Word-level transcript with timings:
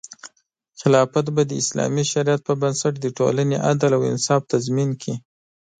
خلافت 0.81 1.25
به 1.35 1.41
د 1.47 1.51
اسلامي 1.61 2.03
شریعت 2.11 2.41
په 2.47 2.53
بنسټ 2.61 2.93
د 3.01 3.05
ټولنې 3.17 3.57
عدل 3.69 3.91
او 3.97 4.01
انصاف 4.11 4.41
تضمین 4.53 4.89
کړي. 5.01 5.15